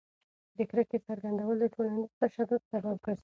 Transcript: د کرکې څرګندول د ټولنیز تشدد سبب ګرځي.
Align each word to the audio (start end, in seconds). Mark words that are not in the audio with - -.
د 0.57 0.57
کرکې 0.69 0.97
څرګندول 1.07 1.57
د 1.59 1.65
ټولنیز 1.73 2.11
تشدد 2.21 2.61
سبب 2.71 2.95
ګرځي. 3.05 3.19